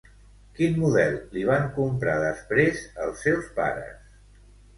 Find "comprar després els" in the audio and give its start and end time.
1.75-3.23